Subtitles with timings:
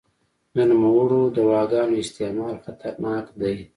[0.55, 3.55] د نوموړو دواګانو استعمال خطرناک دی.